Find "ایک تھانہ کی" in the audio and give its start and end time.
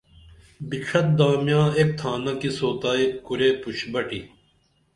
1.77-2.49